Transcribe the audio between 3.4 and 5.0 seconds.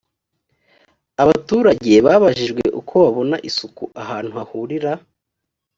isuku ahantu hahurira